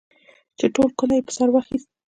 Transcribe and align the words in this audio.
چې 0.57 0.65
ټول 0.75 0.89
کلی 0.99 1.15
یې 1.17 1.25
په 1.27 1.31
سر 1.37 1.47
واخیست. 1.51 1.89